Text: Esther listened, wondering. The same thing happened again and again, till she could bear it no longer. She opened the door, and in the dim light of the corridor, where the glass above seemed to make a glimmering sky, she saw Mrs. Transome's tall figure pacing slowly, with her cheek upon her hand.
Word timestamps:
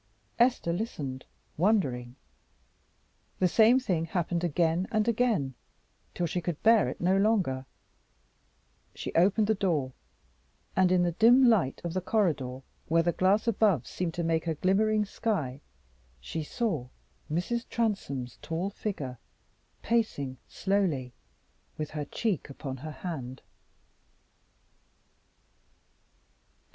Esther 0.39 0.73
listened, 0.73 1.25
wondering. 1.57 2.15
The 3.37 3.47
same 3.47 3.79
thing 3.79 4.05
happened 4.05 4.43
again 4.43 4.87
and 4.91 5.07
again, 5.07 5.53
till 6.15 6.25
she 6.25 6.41
could 6.41 6.59
bear 6.63 6.89
it 6.89 6.99
no 6.99 7.17
longer. 7.17 7.67
She 8.95 9.13
opened 9.13 9.45
the 9.45 9.53
door, 9.53 9.93
and 10.75 10.91
in 10.91 11.03
the 11.03 11.11
dim 11.11 11.43
light 11.43 11.81
of 11.83 11.93
the 11.93 12.01
corridor, 12.01 12.61
where 12.87 13.03
the 13.03 13.11
glass 13.11 13.47
above 13.47 13.85
seemed 13.85 14.15
to 14.15 14.23
make 14.23 14.47
a 14.47 14.55
glimmering 14.55 15.05
sky, 15.05 15.61
she 16.19 16.41
saw 16.43 16.89
Mrs. 17.31 17.69
Transome's 17.69 18.39
tall 18.41 18.71
figure 18.71 19.19
pacing 19.83 20.37
slowly, 20.47 21.13
with 21.77 21.91
her 21.91 22.05
cheek 22.05 22.49
upon 22.49 22.77
her 22.77 22.89
hand. 23.05 23.43